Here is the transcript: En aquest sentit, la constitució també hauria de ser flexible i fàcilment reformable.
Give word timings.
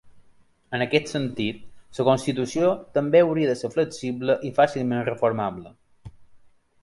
En 0.77 0.83
aquest 0.83 1.09
sentit, 1.11 1.59
la 1.97 2.05
constitució 2.07 2.71
també 2.97 3.21
hauria 3.25 3.51
de 3.51 3.57
ser 3.59 3.71
flexible 3.75 4.37
i 4.49 4.53
fàcilment 4.61 5.07
reformable. 5.11 5.75